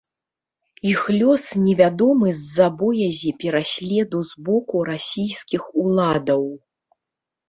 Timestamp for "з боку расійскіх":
4.31-5.69